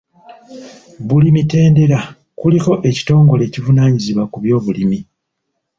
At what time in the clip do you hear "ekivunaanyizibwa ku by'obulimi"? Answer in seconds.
3.45-4.99